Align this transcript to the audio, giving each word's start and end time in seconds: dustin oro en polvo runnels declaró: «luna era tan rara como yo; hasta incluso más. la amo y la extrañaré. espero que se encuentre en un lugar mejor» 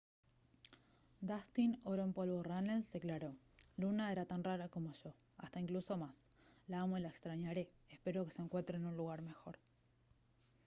dustin 1.29 1.71
oro 1.91 2.03
en 2.07 2.13
polvo 2.19 2.41
runnels 2.43 2.91
declaró: 2.91 3.29
«luna 3.77 4.11
era 4.11 4.25
tan 4.25 4.43
rara 4.43 4.67
como 4.67 4.91
yo; 4.93 5.13
hasta 5.37 5.59
incluso 5.61 5.95
más. 5.95 6.25
la 6.67 6.81
amo 6.81 6.97
y 6.97 7.01
la 7.01 7.09
extrañaré. 7.09 7.69
espero 7.91 8.25
que 8.25 8.31
se 8.31 8.41
encuentre 8.41 8.77
en 8.77 8.85
un 8.87 8.97
lugar 8.97 9.21
mejor» 9.21 9.59